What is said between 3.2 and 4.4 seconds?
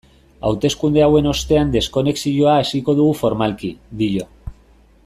formalki, dio.